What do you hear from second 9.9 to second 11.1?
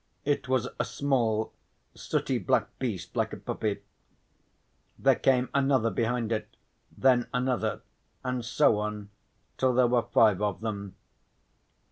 five of them.